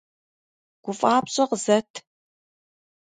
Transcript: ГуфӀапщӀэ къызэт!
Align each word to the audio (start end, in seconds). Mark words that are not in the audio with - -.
ГуфӀапщӀэ 0.83 1.43
къызэт! 1.49 1.91